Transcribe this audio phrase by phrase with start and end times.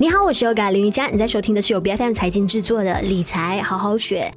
[0.00, 4.32] 你好，我是 Yoga 林瑜伽，你在收听的是由 BFM 财经制作的理财好好学。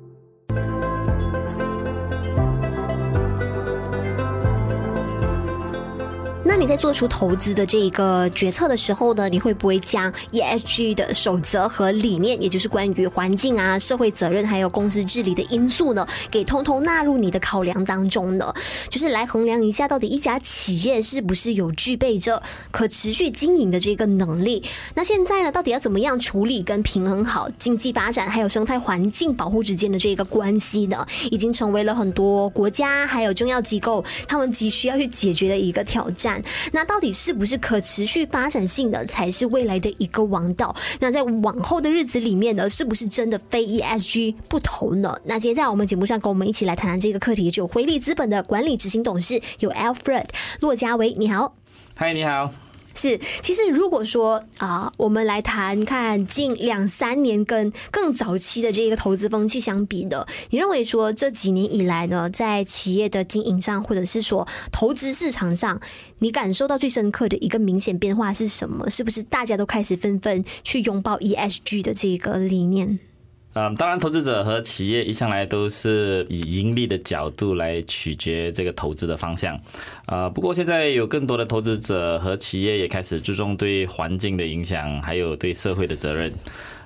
[6.63, 18.53] 你在做出投资的这一个决策的时候呢，你会不会将 ESG 的守则和理念，也就是关于环境啊、社会责任还有公司治理的因素呢，给通通纳入你的考量当中呢？
[18.87, 22.41] 就是来衡量一下，到底一家企业是不是有具备着
[22.71, 24.63] 可持续经营的这个能力？
[24.95, 31.05] 那现在呢，到底要怎么样处理跟平衡好经济发展还有生态环境保护之间的这个关系呢？
[31.29, 36.41] 已经成为了很多国家还有重要机构他们急需要去解决的一个挑战。
[36.71, 40.75] 那到底是不是可持续发展性的才是未来的一个王道？
[40.99, 45.15] 那在往后的日子里面呢，是不是真的非 ESG 不投呢？
[45.25, 50.25] 那今天在我们节目上跟我们一起来谈谈这个课题，就回力资本的管理执行董事有 Alfred
[50.61, 51.55] 骆家维，你好。
[51.95, 52.62] 嗨，你好。
[52.93, 65.81] 是，其实如果说啊，我们来谈看近两三年跟更早期的这个投资风气相比的，你认为说这几年以来呢，在企业的经营上，或者是说投资市场上，
[66.19, 68.89] 你感受到最深刻的一个明显变化是什么？
[68.89, 72.99] 是不是大家都开始纷纷去拥抱 ESG 的这个理念？
[73.53, 79.59] 嗯，当然，投资者和企业一向来都是以盈利的角度来取决这个投资的方向。
[80.07, 86.33] 啊，不过现在有更多的投资者和企业也开始注重对环境的影响，还有对社会的责任。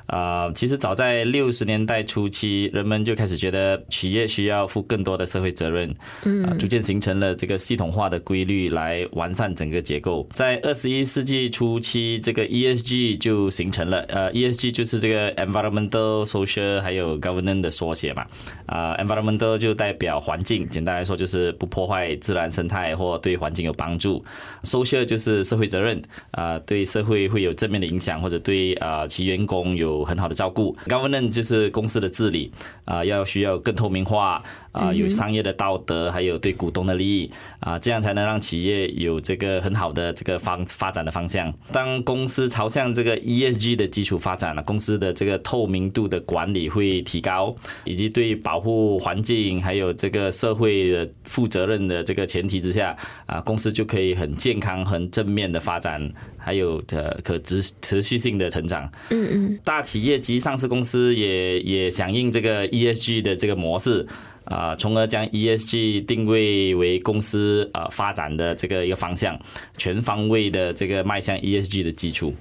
[0.08, 10.26] 啊、呃，其实早在六十年代初期，人们就开始觉得企业需要负更多的社会责任，嗯、呃，逐渐形成了这个系统化的规律来完善整个结构。
[10.34, 18.26] 在二十一世纪初期，这个 ESG 就形成了，呃，ESG 就是这个 environmental、social 还有 governance 的缩写嘛。
[18.68, 24.24] 啊、呃，environmental 就代表环境，简单来说就是不破坏自然生态或对环境有帮助。
[24.64, 29.97] social 就是社会责任，啊、呃，对社会会有正面的影响，或者对啊、呃、其员工有。
[30.00, 32.52] 有很好的照顾，governance 就是公司的治理
[32.86, 41.52] 啊，要需要更透明化啊，有商业的道德，还有对股东的利益啊，这样才能让企业有这个很好的这个方发展的方向。
[41.72, 47.56] 当公司朝向这个 ESG 的基础发展了，公司的这个透明度的管理会提高，
[47.86, 56.08] 以及对保护环境还有这个社会的负责任的这个前提之下啊，公司就可以很健康、很正面的发展，
[56.38, 58.88] 还有呃可持持续性的成长。
[59.10, 59.87] 嗯嗯，大。
[59.88, 64.06] 企业及上市公司也也响应这个 ESG 的这个模式
[64.44, 69.40] 啊，从而将 ESG 定位为公司啊发展的这个一个方向，
[69.78, 72.36] 全方位的这个迈向 ESG 的基础。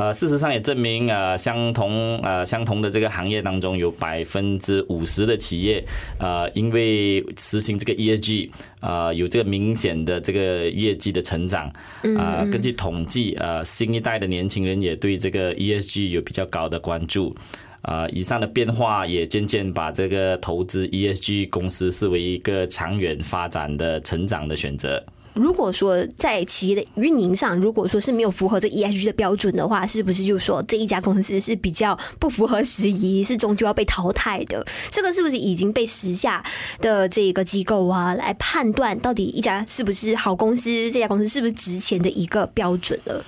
[0.00, 5.84] 呃，事实上也证明，呃，相同呃相同的这个行业当中，有百分之五十的企业，
[6.18, 8.48] 呃，因为实行这个 ESG，
[8.80, 11.70] 呃，有这个明显的这个业绩的成长。
[12.16, 17.36] 啊，根据统计，呃，新一代的年轻人也对这个 ESG 有比较高的关注。
[17.82, 25.04] 啊，以上的变化也渐渐把这个投资 ESG 公司视为一个长远发展的成长的选择。
[25.34, 34.64] 如果说在企业的运营上，如果说是没有符合这 ESG 的标准的话，是不是就说这一家公司是比较不符合时宜，是终究要被淘汰的？
[34.90, 36.44] 这个是不是已经被时下
[36.80, 43.24] 的这个机构啊来判断到底一家是不是好公司，这家公司是不是值钱的一个标准了？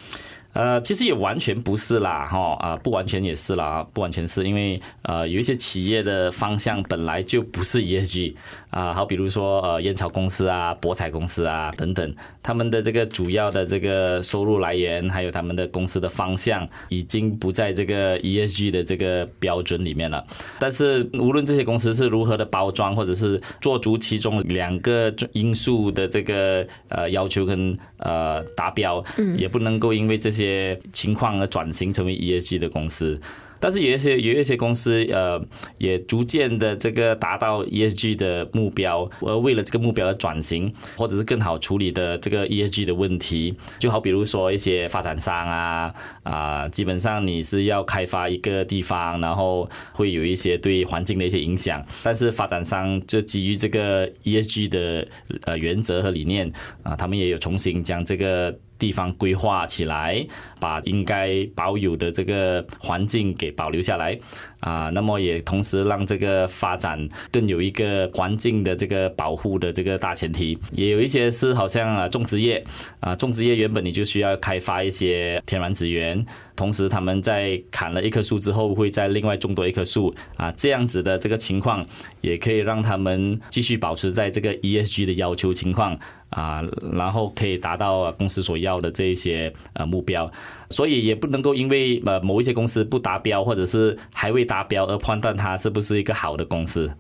[0.53, 8.35] 呃，其实也完全不是啦，哈啊，不完全也是啦，不完全是因为呃，有一些企业的方向本来就不是 ESG
[8.69, 20.23] 啊，好比如说呃，烟草公司啊、博彩公司啊等等，他们的这个主要的这个收入来源，还有他们的公司的方向，已经不在这个 ESG 的这个标准里面了。
[20.59, 29.03] 但是无论这些公司是如何的包装，或者是做足其中两个因素的这个呃要求跟呃达标，
[29.39, 30.42] 也不能够因为这些。
[30.43, 33.21] 些情况而转型成为 ESG 的公司，
[33.61, 35.41] 但是有一些有一些公司呃
[35.79, 45.95] 也逐渐的这个达到 ESG 的目标，而为了这个目标的转型，或者是更好处理的这个 ESG 的问题，就好比如说一些发展商啊
[46.25, 55.07] 啊，基本上你是要开发一个地方，然后会有一些对环境的一些影响，但是发展商就基于这个 ESG 的
[55.45, 56.53] 呃原则和理念
[56.83, 58.53] 啊，他们也有重新将这个。
[58.83, 60.27] 地方规划起来，
[60.59, 64.19] 把应该保有的这个环境给保留下来。
[64.63, 70.59] 啊，那么也同时让这个发展更有一个环境的这个保护的这个大前提。
[70.71, 72.65] 也有一些是好像啊种植业
[73.01, 76.25] 啊，种植业原本你就需要开发一些天然资源，
[76.57, 81.85] 同时他们在砍了一棵树之后，会再另外种多一棵树啊，这样子的这个情况
[82.21, 85.99] 也可以让他们继续保持在这个 ESG 的要求情况。
[86.33, 90.33] 啊，然后可以达到公司所要的这一些呃目标，
[90.71, 96.93] 所以也不能够因为呃某一些公司不达标或者是还未达达标而判断它是不是一个好的公司。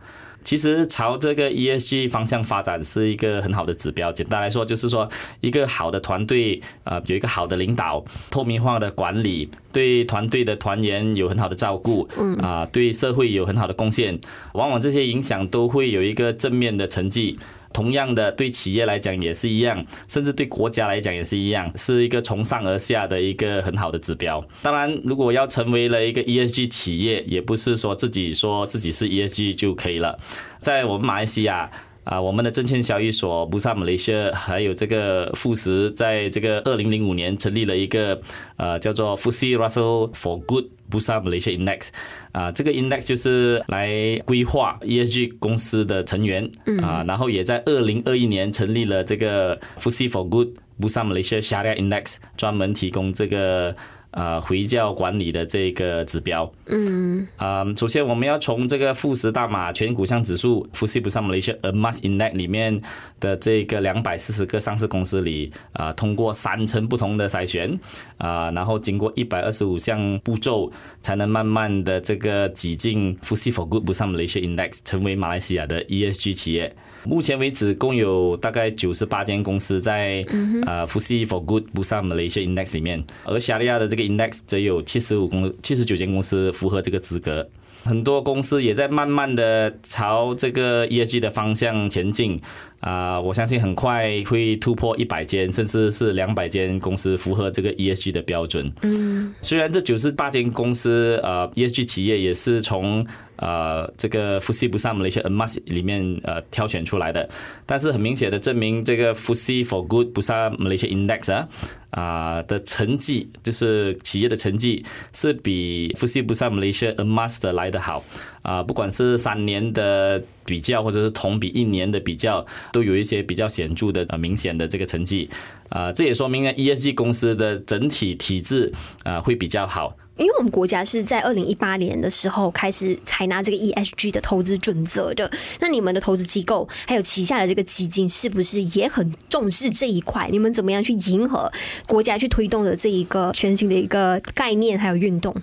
[0.42, 4.10] 其实朝这个 ESG 方向发展是一个很好的指标。
[4.10, 5.06] 简单来说，就是说
[5.40, 14.18] 一个好的团队啊，有一个好的领导，透明化的管理，对团队的团员有很好的照顾，嗯啊，对社会有很好的贡献，
[14.54, 17.38] 往往这些影响都会有一个正面的成绩。
[17.72, 24.42] 同样的，对企业来讲也是一样，甚至对国家来讲也是一样，是一个从上而下的一个很好的指标。
[24.62, 30.18] 当然，如果要成为了一个 ESG 企业，也不是说自己说自己是 ESG 就可以了。
[30.60, 31.70] 在我们马来西亚
[32.04, 38.20] 啊，我们的证券交易所 Bursa Malaysia 还有这个富时，在这个二零零五年成立了一个
[38.56, 40.64] 呃叫做 f u s i Russell for Good。
[40.92, 41.88] Bursa Malaysia Index
[42.32, 46.46] 啊，这个 Index 就是来规划 ESG 公司的成员
[46.82, 50.48] 啊，然后也在二零二一年成立了这个 f u s i for Good
[50.78, 53.74] Bursa Malaysia Shariah Index，专门提供这个。
[54.12, 62.78] 呃，回教管理的这个指标，嗯，啊，首先我们要从这个富时大马全股项指数 FTSE Bursa Malaysia Emas Index 里面
[63.18, 67.78] 的这个两百四十个上市公司里，啊，通过三层不同的筛选，
[68.18, 70.70] 啊，然后经过一百二十五项步骤，
[71.00, 76.76] 才能慢慢的这个挤进 FTSE for Good Bursa Malaysia Index，成为马来西亚的 ESG 企业。
[77.04, 80.24] 目前为止，共有大概九十八间公司在
[80.66, 87.48] 呃 FTSE for Good Bursa Malaysia Index 里面，而夏利亚的这个 Index 则有七十五公七十九间公司符合这个资格。
[87.84, 92.40] 很多公司也在慢慢的朝这个 ESG 的方向前进
[92.82, 98.70] 啊，我相信很快会突破一百间，甚至是两百间公司符合这个 ESG 的标准。
[98.82, 103.06] 嗯，虽然这九十八间公司呃 ESG 企业也是从
[103.36, 107.28] 呃，这个 FTSE Bursa Malaysia Emas 里面呃挑选出来的，
[107.66, 111.48] 但是很明显的证明，这个 f u s i for Good Bursa Malaysia Index 啊
[111.90, 118.04] 啊、呃、的成绩，就是企业的成绩是比 FTSE Bursa Malaysia Emas 的来的好。
[118.42, 125.28] 啊、呃，不管是三年的比较，或者是同比一年的比较，都有一些比较显著的呃明显的这个成绩
[125.68, 128.72] 啊、呃，这也说明呢 ESG 公司的整体体质
[129.04, 129.96] 啊、呃、会比较好。
[130.18, 135.28] 因为我们国家是在二零一八年的时候开始采纳这个 ESG 的投资准则的，
[135.58, 140.28] 那你们的投资机构还有旗下的这个基金是不是也很重视这一块？
[140.30, 141.50] 你们怎么样去迎合
[141.88, 145.34] 国家去推动的这一个全新的一个概念还有运动？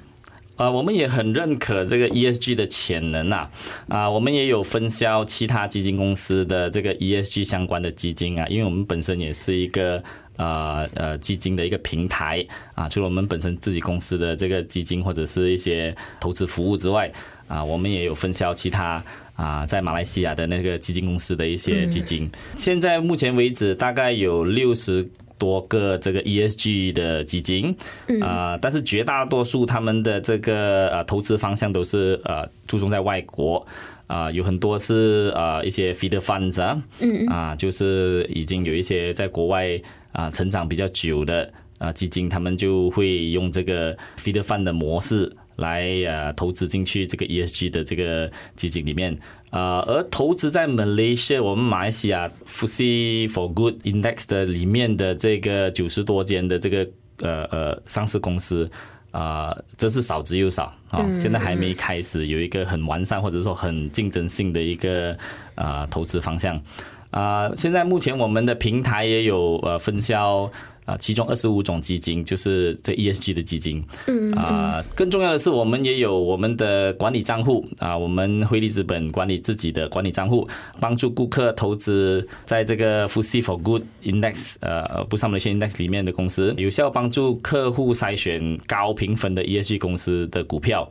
[0.59, 3.49] 啊，我们也很认可这个 ESG 的潜能啊，
[3.87, 10.03] 啊，我们也有分销其他基金公司的这个 ESG 相关的基金啊，因为我们本身也是一个。
[10.39, 17.11] 呃呃，基金的一个平台啊，除了我们本身自己公司的这个基金或者是一些投资服务之外，
[17.49, 19.03] 啊，我们也有分销其他
[19.35, 22.31] 啊，在马来西亚的那个基金公司的一些基金。
[22.55, 25.05] 现在目前为止，大概有六十
[25.39, 27.75] 多个这个 ESG 的基金，
[28.21, 33.65] 啊，但是绝大多数他们的这个呃投资方向都是呃注重在外国。
[34.05, 39.79] 啊，有很多是啊一些 feeder funds 啊，嗯啊，就是已经有一些在国外
[40.11, 41.47] 啊成长比较久的
[41.77, 49.17] 啊基金，他们就会用这个 feeder fund 的模式来啊投资进去这个 ESG 的这个基金里面
[49.51, 56.87] 啊，而投资在 Malaysia 我们马来西亚 FTSE for Good Index 的里面的这个九十多间的这个
[57.21, 58.69] 呃呃上市公司。
[59.11, 61.03] 啊，这是少之又少啊！
[61.19, 65.17] 现在还没开始有一个很完善或者说很竞争性的一个
[65.55, 66.61] 啊投资方向
[67.09, 67.49] 啊。
[67.55, 70.51] 现在目前我们的平台也有呃分销。
[70.89, 80.47] 啊，其中二十五种基金就是这 ESG 的基金，嗯啊，更重要的是，我们也有我们的管理账户啊，我们汇利资本管理自己的管理账户，
[80.79, 90.89] 帮助顾客投资在这个 FTSE for Good Index 呃，不上的 Index 里面的公司，有效帮助客户筛选高评分的 ESG 公司的股票，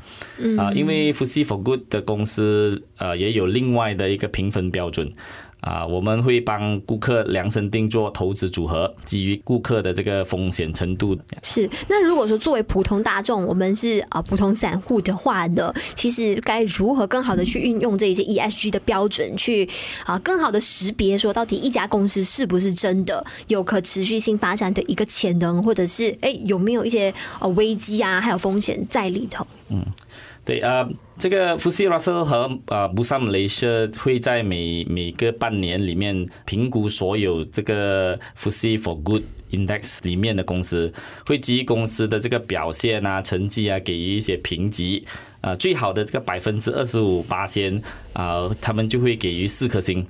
[0.56, 5.10] 啊，因为 FTSE for Good 的公司呃也有另外的一个评分标准。
[5.60, 11.18] 啊，我们会帮顾客量身定做投资组合，基于顾客的这个风险程度。
[11.42, 19.68] 是，那如果说作为普通大众，我们是啊普通散户的话呢，其实该如何更好的去运用这些 ESG 的标准，去
[20.06, 29.44] 啊更好的识别说到底一家公司是不是真的有可持续性发展的一个潜能，或者是哎有没有一些呃危机啊，还有风险在里头？
[29.70, 29.84] 嗯。
[30.48, 30.88] 对啊、
[31.18, 40.90] 这个福斯拉斯和啊 Bursa Malaysia 会在每每个半年里面评估所有这个福斯 for Good Index 里面的公司，
[41.26, 45.04] 会基于公司的这个表现啊、成绩啊，给予一些评级。
[45.42, 47.82] 啊、呃，最好的这个百分之二十五八千
[48.14, 50.06] 啊，他们就会给予四颗星。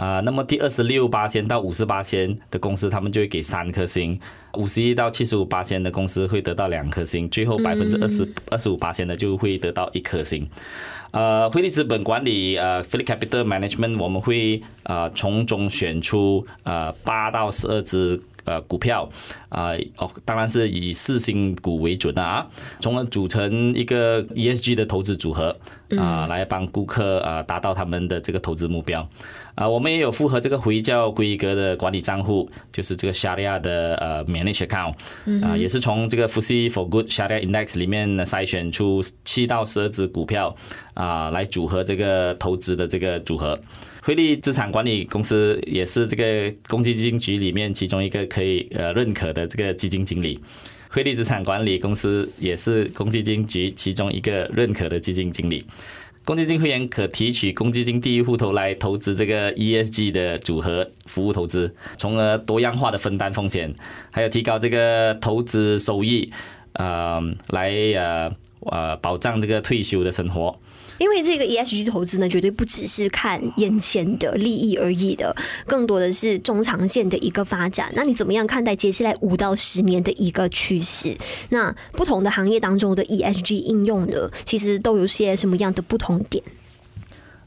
[0.00, 4.18] 啊，那么第二十六八千到五十八千的公司，他们就会给三颗星；
[4.54, 10.48] 五十一到七十五八千的公司会得到两颗星；最后百分之二十二十五八千的就会得到一颗星。
[11.10, 19.08] 呃，汇利资本管理呃，Phillip Capital Management，我们会呃从中选出呃八到十二只呃股票
[19.48, 22.46] 啊哦，当然是以四星股为准的啊，
[22.80, 25.56] 从而组成一个 ESG 的投资组合
[25.98, 29.06] 啊，来帮顾客啊达到他们的这个投资目标。
[29.56, 34.94] 啊，我们也有符合这个回教规格的管理账户，就是这个 Sharia 的呃 Managed Account，
[35.44, 40.54] 啊，也是从这个 FTSE for Good Sharia Index 里面呢筛选出七到十二只股票
[40.94, 43.58] 啊，来组合这个投资的这个组合。
[44.02, 50.40] 汇利资产管理公司也是这个公积金局里面其中一个可以呃认可的这个基金经理。
[50.88, 55.64] 汇利资产管理公司也是公积金局其中一个认可的基金经理。
[56.24, 63.74] 公积金会员可提取公积金第一户头来投资这个 ESG 的组合服务投资，从而多样化的分担风险，
[64.10, 66.30] 还有提高这个投资收益，
[66.74, 68.30] 呃，来呃
[68.60, 70.58] 呃保障这个退休的生活。
[71.00, 75.34] 因为这个 ESG 投资呢，绝对不只是看眼前的利益而已的，
[75.66, 77.90] 更多的是中长线的一个发展。
[77.96, 81.16] 那你怎么样看待接下来五到十年的一个趋势？
[81.48, 86.44] 那不同的行业当中的 ESG 应用呢，其实都有些什么样的不同点？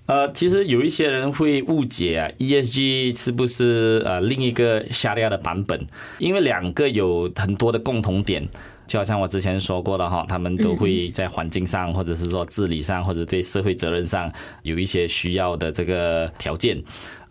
[0.08, 5.86] 呃，其实有一些人会误解啊，ESG 是不是呃另一个 Sharia 的版本？
[6.18, 8.50] 因为两个有很多的共同点。
[8.94, 14.32] 就好像我之前说过的哈，他们都会在环境上，或者是说治理上，或者对社会责任上
[14.62, 16.80] 有一些需要的这个条件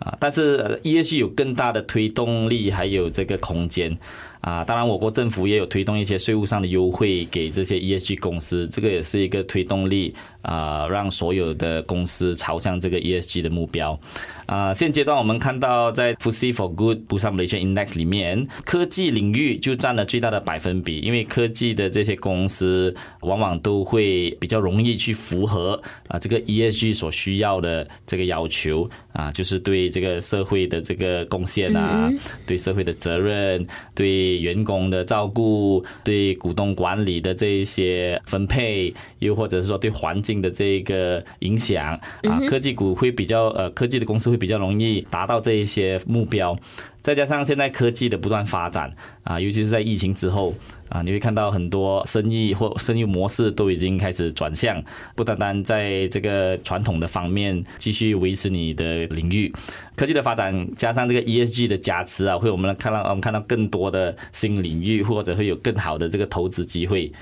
[0.01, 0.13] 啊。
[0.19, 3.97] 但是 ESG 有更大的推动力，还有这个空间
[4.41, 4.65] 啊。
[4.65, 13.97] 当然，我国政府也有推动一些税务上的优惠给这些 ESG 公司，这个也是一个推动力啊，让所有的公司朝向这个 ESG 的目标。
[14.47, 32.11] 啊，现阶段我们看到，在 FTSE for Good Bursa Malaysia Index 里面，科技领域就占了最大的百分比，因为科技的这些公司往往都会比较容易去符合啊这个 ESG 所需要的这个要求啊，就是对这个社会的这个贡献啊，
[32.47, 44.43] 对社会的责任，对员工的照顾，对股东管理的这一些分配，又或者是说对环境的这个影响啊，科技股会比较呃，科技的公司会。
[44.43, 46.59] 比较容易达到这一些目标，
[47.01, 50.53] 再加上现在科技的不断发展啊，尤其是在疫情之后
[50.89, 54.83] 啊，你会看到很多生意或生意模式都已经开始转向，
[55.15, 59.55] 不单单在这个传统的方面继续维持你的领域，
[59.95, 67.13] 科技的发展加上这个 ESG 的加持啊，会我们看到我们看到更多的新领域，或者会有更好的这个投资机会。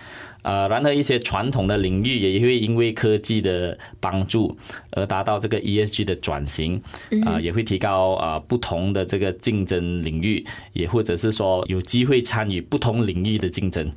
[0.42, 4.56] 呃，然而一些传统的领域也会因为科技的帮助
[4.92, 6.80] 而达到这个 ESG 的转型，
[7.24, 13.90] 啊，也会提高啊不同的这个竞争领域，也或者是说有机会参与不同领域的竞争。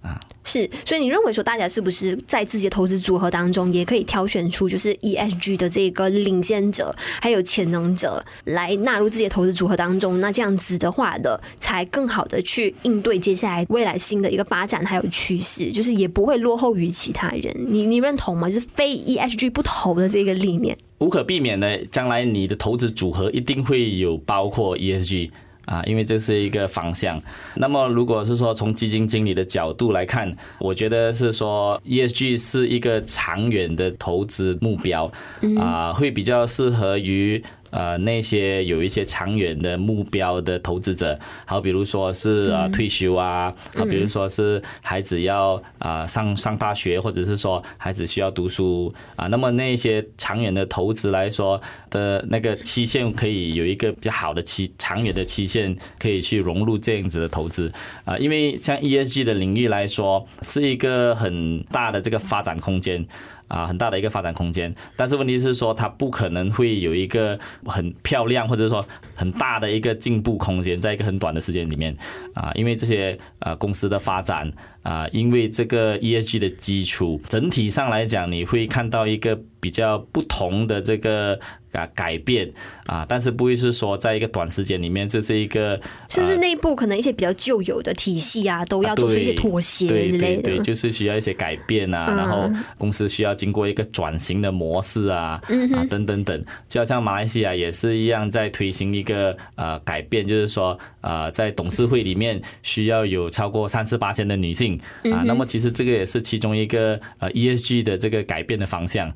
[0.00, 10.20] 啊，是，所以你认为说，大家是不是在自己的投资组合当中，也可以挑选出就是 ESG 的这个领先者，还有潜能者来纳入自己的投资组合当中？
[10.20, 17.52] 那这样子的话的，才更好的去应对接下来未来新的一个发展还有趋势，就是也不会落后于其他人。
[17.66, 18.48] 你你认同吗？
[18.48, 25.30] 就是非 ESG 不投的这个理念，无可避免的，将来你的投资组合一定会有包括 ESG。
[25.68, 27.20] 啊，因为这是一个方向。
[27.56, 35.12] 那么，如果是说从基金经理的角度来看，我觉得是说 ESG 是一个长远的投资目标，
[35.58, 37.44] 啊，会比较适合于。
[37.70, 51.60] 呃，那些有一些长远的目标的投资者，好，比如说是呃退休啊，好，比如说是孩子要啊上上大学，或者是说孩子需要读书啊，那么那些长远的投资来说
[51.90, 57.72] 的那个期限，可以有一个比较好的期长远的期限，可以去融入这样子的投资
[58.04, 63.06] 啊，因为像 ESG 的领域来说，是一个很大的这个发展空间。
[63.48, 71.96] 啊，很大的一个发展空间，但是问题是说，它不可能会有一个很漂亮或者说很大的一个进步空间，在一个很短的时间里面。
[72.34, 74.48] 啊，因为这些呃公司的发展
[74.88, 81.38] 啊，因为这个 ESG 的基础，整体上来讲，你会看到一个比较不同的这个。
[81.72, 82.50] 啊，改变
[82.86, 85.78] 啊，但是不会是说在一个短时间里面，这是一个
[86.08, 90.42] 甚至内部可能一些比较旧有的体系啊，都要做出一些妥协之类的。
[90.42, 95.38] 对对对，就是需要一些改变啊，然后公司需要经过一个转型的模式啊，
[95.74, 104.77] 啊等等等，就好像马来西亚也是一样在推行一个呃改变，就是说呃在董事会里面需要有超过三十八千的女性
[105.12, 109.06] 啊，那么其实这个也是其中一个呃 ESG 的这个改变的方向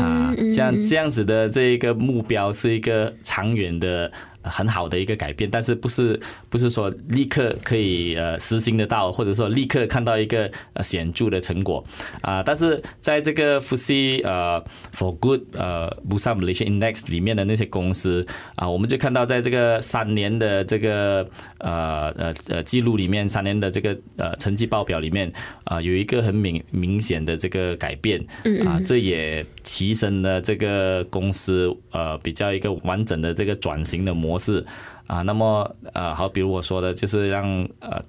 [0.00, 1.98] 啊，这样这样子的这一个。
[1.98, 4.10] 目标是一个长远的。
[4.42, 6.18] 很好的一个改变，但是不是
[6.48, 11.84] 不是说立刻可以呃实行得到，或者说立刻看到一个呃显著的成果。
[12.22, 12.42] 啊？
[12.42, 14.62] 但是在这个 FTSE 呃
[14.94, 21.28] For Good 呃 Bursa Malaysia Index 里面的那些公司啊，我们就看到在这个三年的这个
[21.58, 25.30] 呃呃呃记录里面，三年的这个呃成绩报表里面
[25.64, 28.24] 啊，有一个很明明显的这个改变。
[28.64, 34.58] 啊，这也提升了这个公司呃比较一个完整的这个转型的模式。
[34.58, 34.66] 是
[35.08, 38.02] 啊，那么呃，好，比如我说的，就是让呃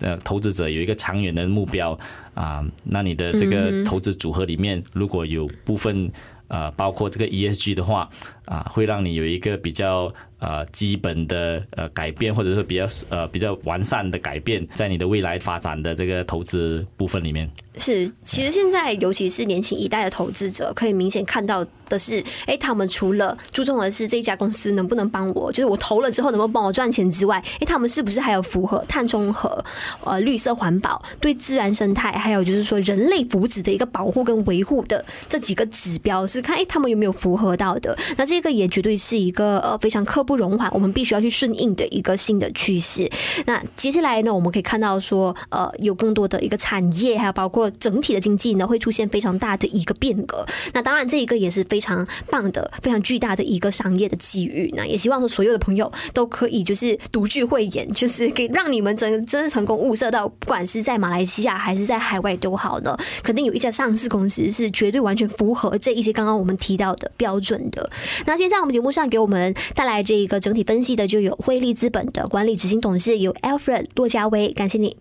[0.00, 1.98] 呃投资者有一个长远的目标
[2.34, 6.10] 啊，那你的这个投资组合里面如果有部分
[6.48, 8.08] 呃包括这个 ESG 的话
[8.46, 17.50] 啊，会让你有一个比较呃基本的呃改变，或者说比较呃比较完善的改变，在你的未来发展的这个投资部分里面。
[17.76, 29.64] 是，其实现在尤其是年轻一代的投资者，可以明显看到的是，哎，他们除了注重的是这家公司能不能帮我，就是我投了之后能不能帮我赚钱之外，哎，他们是不是还有符合碳中和、
[30.04, 37.96] 呃绿色环保、对自然生态，还有就是说人类福祉的一个保护跟维护的这几个指标，是看哎他们有没有符合到的。
[38.16, 43.10] 那这个也绝对是一个呃非常刻不容缓，我们必须要去顺应的一个新的趋势。
[43.46, 47.68] 那接下来呢，我们可以看到说，呃，有更多的一个产业，还有包括。
[47.78, 54.68] 整体的经济呢，会出现非常大的一个变革，那当然这一个也是非非常棒的、非常巨大的一个商业的机遇。
[54.76, 67.88] 那也希望说所有的朋友都可以就是独具慧眼，就是给让你们真真的成功物色到，不管是在马来西亚还是在海外都好呢，肯定有一家上市公司是绝对完全符合这一些刚刚我们提到的标准的。
[68.26, 74.96] 那今天在我们节目上给我们带来这一个整体分析的，就有汇利资本的管理执行董事有 Alfred 骆家威，感谢你。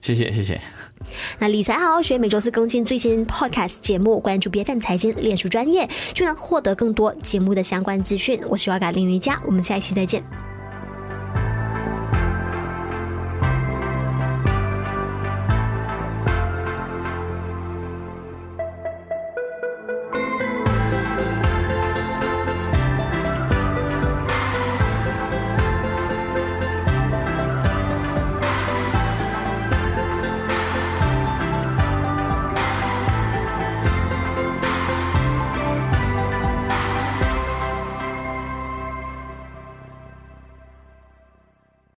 [0.00, 0.60] 谢谢谢谢。
[1.38, 8.40] 那理财好好学，每周四更新最新 Podcast 节目，关注 BFM 财经，练出专业，就能获得更多节目的相关资讯。
[8.48, 10.47] 我是瓦嘎林瑜伽，我们下一期再见。